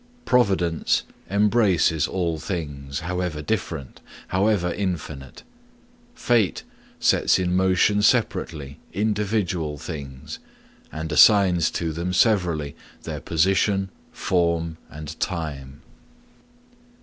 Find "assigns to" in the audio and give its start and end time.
11.11-11.93